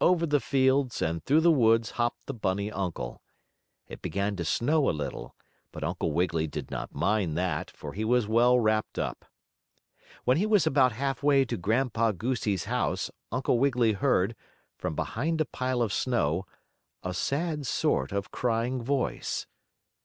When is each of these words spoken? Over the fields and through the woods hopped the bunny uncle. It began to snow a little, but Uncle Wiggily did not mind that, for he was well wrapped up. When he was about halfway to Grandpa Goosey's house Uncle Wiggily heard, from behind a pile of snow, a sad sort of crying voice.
Over 0.00 0.26
the 0.26 0.38
fields 0.38 1.02
and 1.02 1.24
through 1.24 1.40
the 1.40 1.50
woods 1.50 1.90
hopped 1.98 2.26
the 2.26 2.32
bunny 2.32 2.70
uncle. 2.70 3.20
It 3.88 4.00
began 4.00 4.36
to 4.36 4.44
snow 4.44 4.88
a 4.88 4.92
little, 4.94 5.34
but 5.72 5.82
Uncle 5.82 6.12
Wiggily 6.12 6.46
did 6.46 6.70
not 6.70 6.94
mind 6.94 7.36
that, 7.36 7.72
for 7.72 7.92
he 7.92 8.04
was 8.04 8.28
well 8.28 8.60
wrapped 8.60 8.96
up. 8.96 9.24
When 10.22 10.36
he 10.36 10.46
was 10.46 10.68
about 10.68 10.92
halfway 10.92 11.44
to 11.46 11.56
Grandpa 11.56 12.12
Goosey's 12.12 12.66
house 12.66 13.10
Uncle 13.32 13.58
Wiggily 13.58 13.94
heard, 13.94 14.36
from 14.78 14.94
behind 14.94 15.40
a 15.40 15.44
pile 15.46 15.82
of 15.82 15.92
snow, 15.92 16.46
a 17.02 17.12
sad 17.12 17.66
sort 17.66 18.12
of 18.12 18.30
crying 18.30 18.84
voice. 18.84 19.48